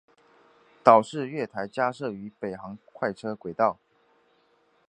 [0.83, 3.77] 岛式月台加设于北行快车轨道。